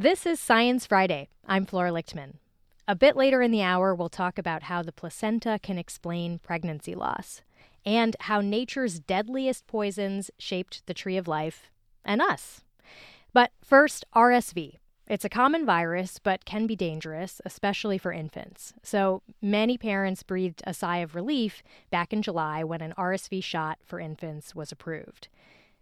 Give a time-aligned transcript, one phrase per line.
[0.00, 1.28] This is Science Friday.
[1.44, 2.34] I'm Flora Lichtman.
[2.86, 6.94] A bit later in the hour, we'll talk about how the placenta can explain pregnancy
[6.94, 7.42] loss
[7.84, 11.72] and how nature's deadliest poisons shaped the tree of life
[12.04, 12.60] and us.
[13.32, 14.74] But first, RSV.
[15.08, 18.74] It's a common virus, but can be dangerous, especially for infants.
[18.84, 21.60] So many parents breathed a sigh of relief
[21.90, 25.26] back in July when an RSV shot for infants was approved.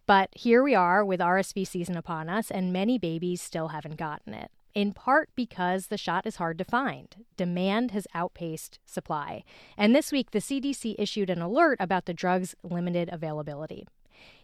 [0.07, 4.35] But here we are with RSV season upon us, and many babies still haven't gotten
[4.35, 7.25] it, in part because the shot is hard to find.
[7.37, 9.43] Demand has outpaced supply.
[9.77, 13.89] And this week, the CDC issued an alert about the drug's limited availability.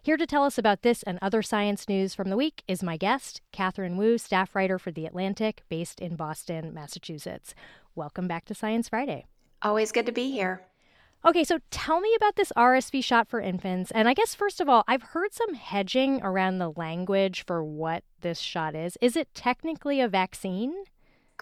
[0.02, 2.97] Here to tell us about this and other science news from the week is my
[2.97, 7.55] guest, Katherine Wu, staff writer for The Atlantic, based in Boston, Massachusetts.
[7.95, 9.27] Welcome back to Science Friday.
[9.63, 10.63] Always good to be here.
[11.25, 13.93] Okay, so tell me about this RSV shot for infants.
[13.93, 18.03] And I guess, first of all, I've heard some hedging around the language for what
[18.23, 18.99] this shot is.
[19.01, 20.75] Is it technically a vaccine?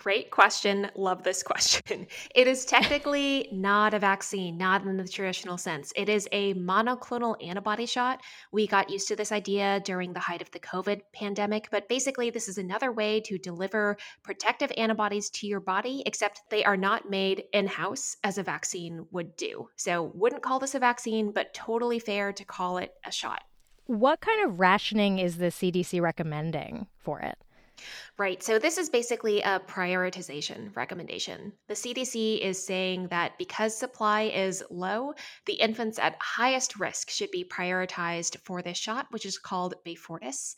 [0.01, 0.91] Great question.
[0.95, 2.07] Love this question.
[2.35, 5.93] It is technically not a vaccine, not in the traditional sense.
[5.95, 8.23] It is a monoclonal antibody shot.
[8.51, 12.31] We got used to this idea during the height of the COVID pandemic, but basically,
[12.31, 17.11] this is another way to deliver protective antibodies to your body, except they are not
[17.11, 19.69] made in house as a vaccine would do.
[19.77, 23.43] So, wouldn't call this a vaccine, but totally fair to call it a shot.
[23.85, 27.37] What kind of rationing is the CDC recommending for it?
[28.21, 28.43] Right.
[28.43, 31.55] So, this is basically a prioritization recommendation.
[31.69, 35.15] The CDC is saying that because supply is low,
[35.47, 40.55] the infants at highest risk should be prioritized for this shot, which is called Beyfortus.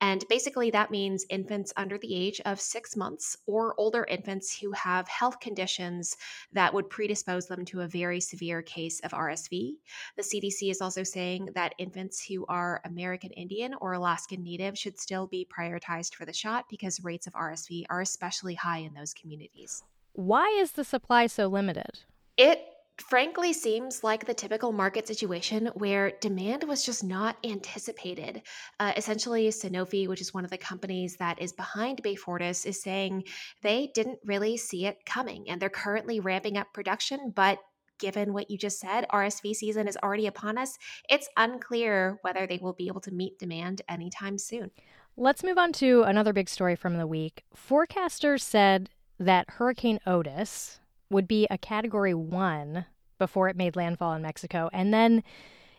[0.00, 4.72] And basically, that means infants under the age of six months or older infants who
[4.72, 6.16] have health conditions
[6.54, 9.72] that would predispose them to a very severe case of RSV.
[10.16, 14.98] The CDC is also saying that infants who are American Indian or Alaskan Native should
[14.98, 19.14] still be prioritized for the shot because rates of RSV are especially high in those
[19.14, 19.82] communities.
[20.14, 22.00] Why is the supply so limited?
[22.36, 22.60] It
[22.98, 28.42] frankly seems like the typical market situation where demand was just not anticipated.
[28.78, 33.24] Uh, essentially, Sanofi, which is one of the companies that is behind Beyfortus, is saying
[33.62, 37.58] they didn't really see it coming and they're currently ramping up production, but
[37.98, 40.76] given what you just said, RSV season is already upon us,
[41.08, 44.70] it's unclear whether they will be able to meet demand anytime soon.
[45.16, 47.44] Let's move on to another big story from the week.
[47.54, 50.80] Forecasters said that Hurricane Otis
[51.10, 52.86] would be a category one
[53.18, 54.70] before it made landfall in Mexico.
[54.72, 55.22] And then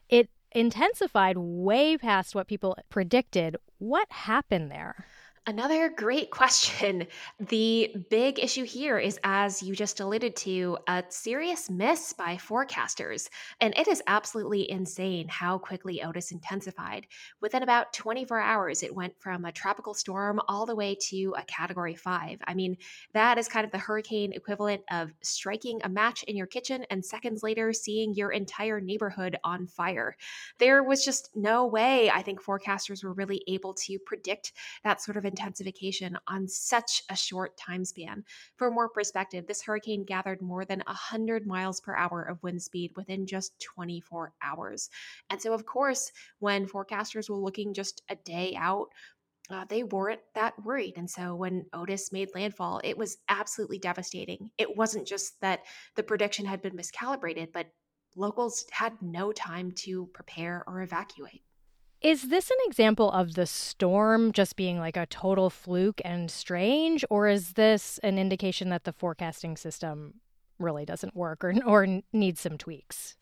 [0.08, 3.58] it intensified way past what people predicted.
[3.80, 5.06] What happened there?
[5.46, 7.08] Another great question.
[7.40, 13.28] The big issue here is, as you just alluded to, a serious miss by forecasters.
[13.60, 17.06] And it is absolutely insane how quickly Otis intensified.
[17.42, 21.44] Within about 24 hours, it went from a tropical storm all the way to a
[21.44, 22.40] category five.
[22.48, 22.78] I mean,
[23.14, 27.04] that is kind of the hurricane equivalent of striking a match in your kitchen and
[27.04, 30.16] seconds later seeing your entire neighborhood on fire.
[30.60, 34.54] There was just no way I think forecasters were really able to predict
[34.84, 38.24] that sort of intensification on such a short time span.
[38.56, 42.92] For more perspective, this hurricane gathered more than 100 miles per hour of wind speed
[42.96, 44.90] within just 24 hours.
[45.30, 48.90] And so, of course, when forecasters were looking just a day out,
[49.50, 50.94] uh, they weren't that worried.
[50.98, 54.52] And so when Otis made landfall, it was absolutely devastating.
[54.58, 55.62] It wasn't just that
[55.96, 57.68] the prediction had been miscalibrated, but
[58.16, 61.42] locals had no time to prepare or evacuate.
[62.04, 67.06] Is this an example of the storm just being like a total fluke and strange,
[67.10, 70.16] or is this an indication that the forecasting system
[70.60, 73.16] really doesn't work or, or needs some tweaks?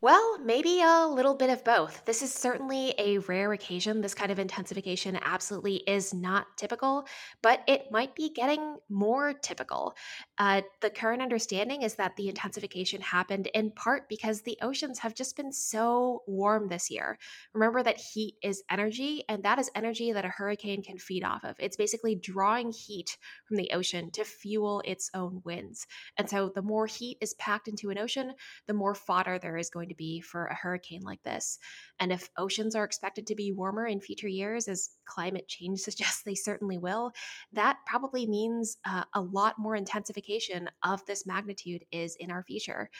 [0.00, 2.04] Well, maybe a little bit of both.
[2.04, 4.00] This is certainly a rare occasion.
[4.00, 7.04] This kind of intensification absolutely is not typical,
[7.42, 9.96] but it might be getting more typical.
[10.38, 15.16] Uh, the current understanding is that the intensification happened in part because the oceans have
[15.16, 17.18] just been so warm this year.
[17.52, 21.42] Remember that heat is energy, and that is energy that a hurricane can feed off
[21.42, 21.56] of.
[21.58, 23.16] It's basically drawing heat
[23.48, 25.88] from the ocean to fuel its own winds.
[26.16, 28.34] And so the more heat is packed into an ocean,
[28.68, 31.58] the more fodder there is going going to be for a hurricane like this.
[31.98, 36.22] And if oceans are expected to be warmer in future years, as climate change suggests
[36.22, 37.12] they certainly will,
[37.52, 42.90] that probably means uh, a lot more intensification of this magnitude is in our future.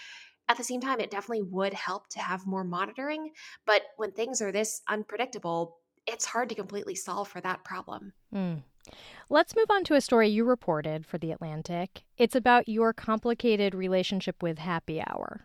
[0.49, 3.33] At the same time, it definitely would help to have more monitoring.
[3.67, 5.77] But when things are this unpredictable,
[6.07, 8.15] it's hard to completely solve for that problem.
[8.35, 8.63] Mm.
[9.29, 12.05] Let's move on to a story you reported for The Atlantic.
[12.17, 15.43] It's about your complicated relationship with happy hour.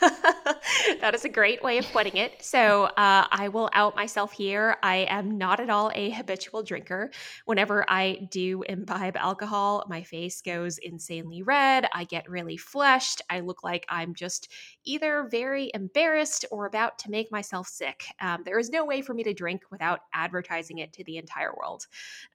[1.00, 2.42] that is a great way of putting it.
[2.42, 4.76] So uh, I will out myself here.
[4.82, 7.10] I am not at all a habitual drinker.
[7.44, 11.86] Whenever I do imbibe alcohol, my face goes insanely red.
[11.92, 13.22] I get really flushed.
[13.30, 14.52] I look like I'm just
[14.84, 18.04] either very embarrassed or about to make myself sick.
[18.20, 21.52] Um, there is no way for me to drink without advertising it to the entire
[21.56, 21.86] world.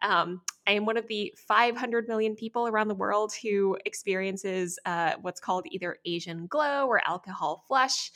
[0.01, 5.13] Um, I am one of the 500 million people around the world who experiences uh,
[5.21, 8.11] what's called either Asian glow or alcohol flush.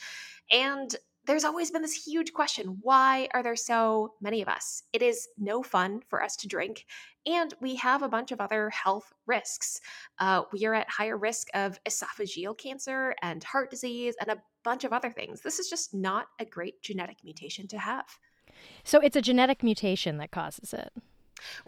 [0.50, 0.94] And
[1.26, 4.84] there's always been this huge question why are there so many of us?
[4.92, 6.86] It is no fun for us to drink,
[7.26, 9.80] and we have a bunch of other health risks.
[10.20, 14.84] Uh, we are at higher risk of esophageal cancer and heart disease and a bunch
[14.84, 15.40] of other things.
[15.40, 18.06] This is just not a great genetic mutation to have.
[18.84, 20.92] So it's a genetic mutation that causes it.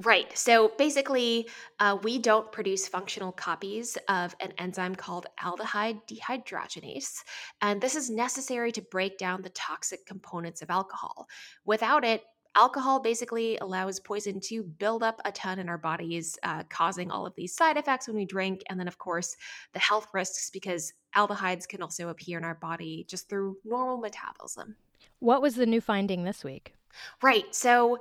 [0.03, 0.37] Right.
[0.37, 1.49] So basically,
[1.79, 7.23] uh, we don't produce functional copies of an enzyme called aldehyde dehydrogenase.
[7.61, 11.29] And this is necessary to break down the toxic components of alcohol.
[11.65, 12.25] Without it,
[12.57, 17.27] alcohol basically allows poison to build up a ton in our bodies, uh, causing all
[17.27, 18.63] of these side effects when we drink.
[18.69, 19.37] And then, of course,
[19.73, 24.77] the health risks because aldehydes can also appear in our body just through normal metabolism.
[25.21, 26.75] What was the new finding this week?
[27.23, 27.55] Right.
[27.55, 27.99] So,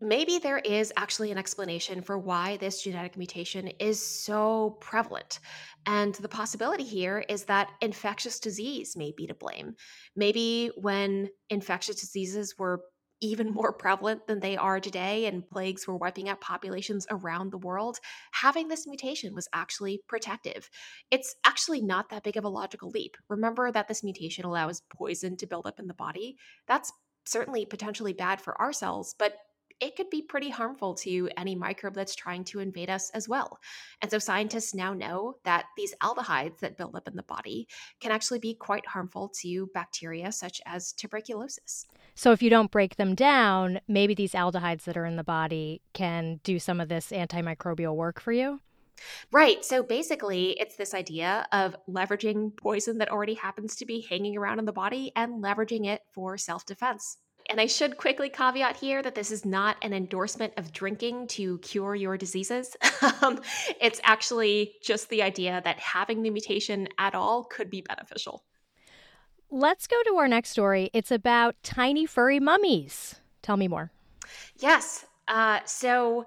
[0.00, 5.40] maybe there is actually an explanation for why this genetic mutation is so prevalent.
[5.86, 9.74] And the possibility here is that infectious disease may be to blame.
[10.16, 12.82] Maybe when infectious diseases were
[13.20, 17.58] even more prevalent than they are today and plagues were wiping out populations around the
[17.58, 17.98] world,
[18.32, 20.70] having this mutation was actually protective.
[21.10, 23.16] It's actually not that big of a logical leap.
[23.28, 26.36] Remember that this mutation allows poison to build up in the body.
[26.66, 26.90] That's
[27.26, 29.34] certainly potentially bad for our cells, but
[29.80, 33.58] it could be pretty harmful to any microbe that's trying to invade us as well.
[34.02, 37.68] And so scientists now know that these aldehydes that build up in the body
[38.00, 41.86] can actually be quite harmful to bacteria such as tuberculosis.
[42.14, 45.80] So if you don't break them down, maybe these aldehydes that are in the body
[45.92, 48.60] can do some of this antimicrobial work for you?
[49.32, 49.64] Right.
[49.64, 54.58] So basically, it's this idea of leveraging poison that already happens to be hanging around
[54.58, 57.16] in the body and leveraging it for self defense.
[57.48, 61.58] And I should quickly caveat here that this is not an endorsement of drinking to
[61.58, 62.76] cure your diseases.
[63.22, 63.40] um,
[63.80, 68.44] it's actually just the idea that having the mutation at all could be beneficial.
[69.50, 70.90] Let's go to our next story.
[70.92, 73.16] It's about tiny furry mummies.
[73.42, 73.90] Tell me more.
[74.58, 75.06] Yes.
[75.26, 76.26] Uh, so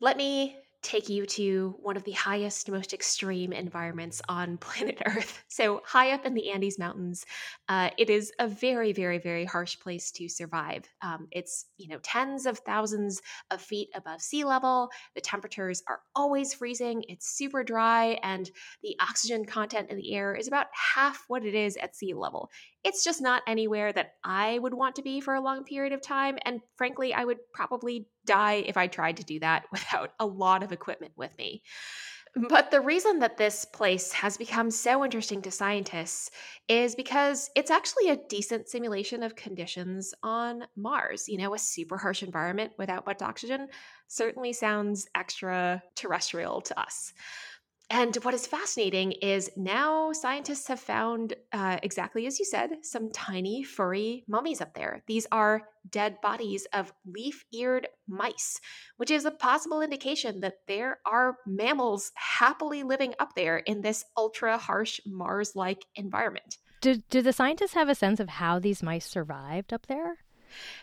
[0.00, 0.56] let me
[0.88, 5.44] take you to one of the highest, most extreme environments on planet Earth.
[5.48, 7.26] So, high up in the Andes Mountains,
[7.68, 10.84] uh, it is a very, very, very harsh place to survive.
[11.02, 13.20] Um, it's, you know, tens of thousands
[13.50, 14.88] of feet above sea level.
[15.14, 17.04] The temperatures are always freezing.
[17.08, 18.50] It's super dry, and
[18.82, 22.50] the oxygen content in the air is about half what it is at sea level
[22.84, 26.00] it's just not anywhere that I would want to be for a long period of
[26.00, 26.38] time.
[26.44, 30.62] And frankly, I would probably die if I tried to do that without a lot
[30.62, 31.62] of equipment with me.
[32.48, 36.30] But the reason that this place has become so interesting to scientists
[36.68, 41.28] is because it's actually a decent simulation of conditions on Mars.
[41.28, 43.68] You know, a super harsh environment without much oxygen
[44.08, 47.12] certainly sounds extra terrestrial to us.
[47.90, 53.10] And what is fascinating is now scientists have found, uh, exactly as you said, some
[53.12, 55.02] tiny furry mummies up there.
[55.06, 58.60] These are dead bodies of leaf eared mice,
[58.98, 64.04] which is a possible indication that there are mammals happily living up there in this
[64.18, 66.58] ultra harsh Mars like environment.
[66.82, 70.18] Do, do the scientists have a sense of how these mice survived up there?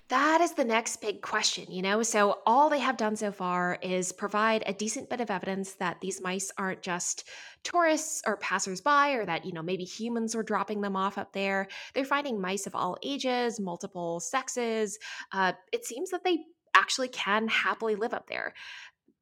[0.10, 2.04] That is the next big question, you know?
[2.04, 6.00] So, all they have done so far is provide a decent bit of evidence that
[6.02, 7.28] these mice aren't just
[7.64, 11.68] tourists or passersby, or that, you know, maybe humans were dropping them off up there.
[11.94, 15.00] They're finding mice of all ages, multiple sexes.
[15.32, 16.40] Uh, it seems that they
[16.76, 18.54] actually can happily live up there,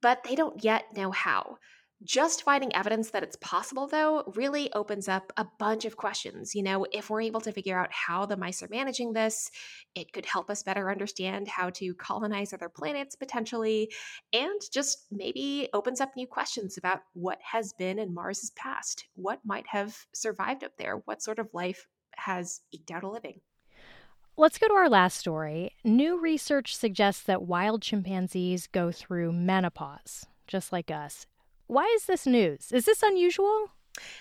[0.02, 1.56] but they don't yet know how.
[2.04, 6.54] Just finding evidence that it's possible, though, really opens up a bunch of questions.
[6.54, 9.50] You know, if we're able to figure out how the mice are managing this,
[9.94, 13.90] it could help us better understand how to colonize other planets potentially,
[14.34, 19.06] and just maybe opens up new questions about what has been in Mars's past.
[19.14, 21.00] What might have survived up there?
[21.06, 23.40] What sort of life has eked out a living?
[24.36, 25.72] Let's go to our last story.
[25.84, 31.26] New research suggests that wild chimpanzees go through menopause, just like us.
[31.66, 32.70] Why is this news?
[32.72, 33.68] Is this unusual?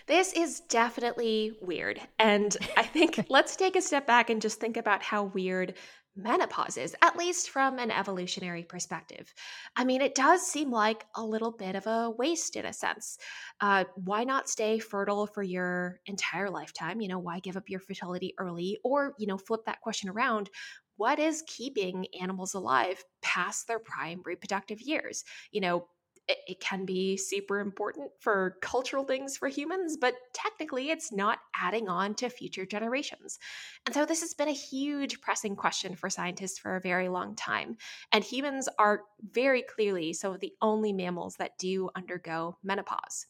[0.07, 1.99] This is definitely weird.
[2.19, 5.73] And I think let's take a step back and just think about how weird
[6.15, 9.33] menopause is, at least from an evolutionary perspective.
[9.75, 13.17] I mean, it does seem like a little bit of a waste in a sense.
[13.59, 17.01] Uh, why not stay fertile for your entire lifetime?
[17.01, 18.77] You know, why give up your fertility early?
[18.83, 20.49] Or, you know, flip that question around.
[20.97, 25.23] What is keeping animals alive past their prime reproductive years?
[25.51, 25.87] You know,
[26.27, 31.39] it, it can be super important for cultural things for humans, but technically it's not
[31.55, 33.39] adding on to future generations.
[33.85, 37.35] And so this has been a huge pressing question for scientists for a very long
[37.35, 37.77] time.
[38.11, 39.01] And humans are
[39.31, 43.27] very clearly some of the only mammals that do undergo menopause.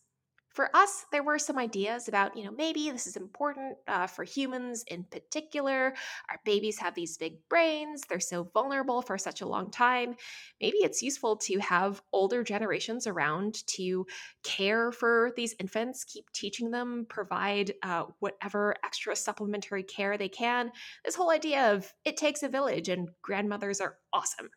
[0.54, 4.24] For us, there were some ideas about, you know, maybe this is important uh, for
[4.24, 5.96] humans in particular.
[6.30, 10.16] Our babies have these big brains, they're so vulnerable for such a long time.
[10.62, 14.06] Maybe it's useful to have older generations around to
[14.44, 20.72] care for these infants, keep teaching them, provide uh, whatever extra supplementary care they can.
[21.04, 24.50] This whole idea of it takes a village and grandmothers are awesome.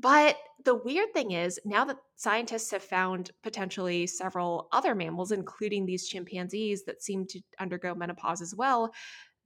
[0.00, 5.84] But the weird thing is, now that scientists have found potentially several other mammals, including
[5.84, 8.94] these chimpanzees, that seem to undergo menopause as well,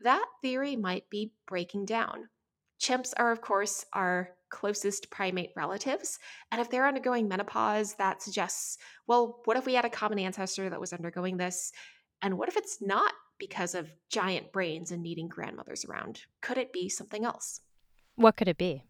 [0.02, 2.28] that theory might be breaking down.
[2.80, 6.18] Chimps are, of course, our closest primate relatives.
[6.52, 10.70] And if they're undergoing menopause, that suggests well, what if we had a common ancestor
[10.70, 11.72] that was undergoing this?
[12.22, 16.20] And what if it's not because of giant brains and needing grandmothers around?
[16.42, 17.60] Could it be something else?
[18.14, 18.84] What could it be?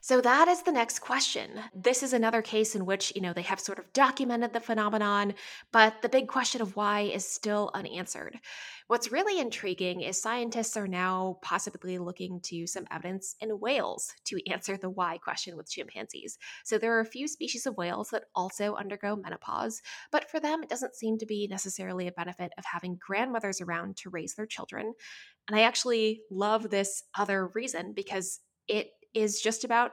[0.00, 1.50] So that is the next question.
[1.74, 5.34] This is another case in which, you know, they have sort of documented the phenomenon,
[5.72, 8.38] but the big question of why is still unanswered.
[8.86, 14.40] What's really intriguing is scientists are now possibly looking to some evidence in whales to
[14.50, 16.38] answer the why question with chimpanzees.
[16.64, 20.62] So there are a few species of whales that also undergo menopause, but for them
[20.62, 24.46] it doesn't seem to be necessarily a benefit of having grandmothers around to raise their
[24.46, 24.94] children.
[25.48, 29.92] And I actually love this other reason because it is just about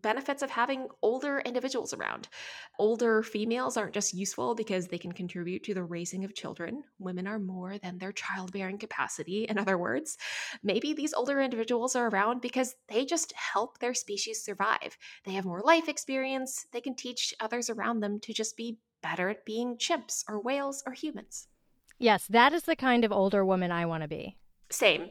[0.00, 2.28] benefits of having older individuals around.
[2.78, 6.82] Older females aren't just useful because they can contribute to the raising of children.
[6.98, 10.16] Women are more than their childbearing capacity, in other words.
[10.62, 14.96] Maybe these older individuals are around because they just help their species survive.
[15.24, 19.28] They have more life experience, they can teach others around them to just be better
[19.28, 21.48] at being chimps or whales or humans.
[21.98, 24.36] Yes, that is the kind of older woman I want to be.
[24.70, 25.10] Same.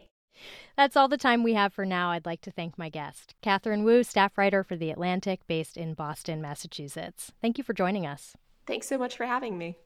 [0.77, 2.11] That's all the time we have for now.
[2.11, 5.93] I'd like to thank my guest, Katherine Wu, staff writer for The Atlantic, based in
[5.93, 7.31] Boston, Massachusetts.
[7.41, 8.35] Thank you for joining us.
[8.65, 9.77] Thanks so much for having me.